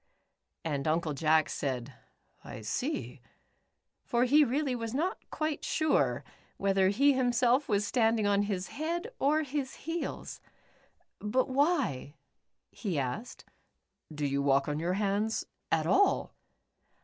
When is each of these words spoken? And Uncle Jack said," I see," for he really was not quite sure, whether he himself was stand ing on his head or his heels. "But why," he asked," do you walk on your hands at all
And 0.65 0.87
Uncle 0.87 1.13
Jack 1.13 1.47
said," 1.47 1.93
I 2.43 2.61
see," 2.61 3.21
for 4.03 4.23
he 4.23 4.43
really 4.43 4.75
was 4.75 4.95
not 4.95 5.19
quite 5.29 5.63
sure, 5.63 6.23
whether 6.57 6.89
he 6.89 7.13
himself 7.13 7.69
was 7.69 7.85
stand 7.85 8.19
ing 8.19 8.25
on 8.25 8.41
his 8.41 8.69
head 8.69 9.11
or 9.19 9.43
his 9.43 9.75
heels. 9.85 10.41
"But 11.19 11.49
why," 11.49 12.15
he 12.71 12.97
asked," 12.97 13.45
do 14.19 14.25
you 14.25 14.41
walk 14.41 14.67
on 14.67 14.79
your 14.79 14.93
hands 14.93 15.45
at 15.71 15.85
all 15.85 16.33